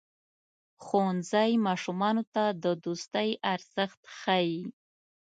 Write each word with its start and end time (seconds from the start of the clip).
ښوونځی 0.83 1.51
ماشومانو 1.67 2.23
ته 2.33 2.43
د 2.63 2.65
دوستۍ 2.83 3.29
ارزښت 3.53 4.01
ښيي. 4.17 4.59